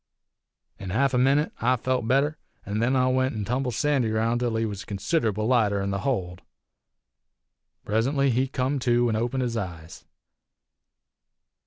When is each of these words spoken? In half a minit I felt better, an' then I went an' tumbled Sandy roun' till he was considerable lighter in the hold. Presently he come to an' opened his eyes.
In 0.79 0.89
half 0.89 1.13
a 1.13 1.17
minit 1.19 1.51
I 1.61 1.75
felt 1.75 2.07
better, 2.07 2.39
an' 2.65 2.79
then 2.79 2.95
I 2.95 3.05
went 3.09 3.35
an' 3.35 3.45
tumbled 3.45 3.75
Sandy 3.75 4.09
roun' 4.09 4.39
till 4.39 4.55
he 4.55 4.65
was 4.65 4.83
considerable 4.83 5.45
lighter 5.45 5.79
in 5.79 5.91
the 5.91 5.99
hold. 5.99 6.41
Presently 7.85 8.31
he 8.31 8.47
come 8.47 8.79
to 8.79 9.09
an' 9.09 9.15
opened 9.15 9.43
his 9.43 9.55
eyes. 9.55 10.05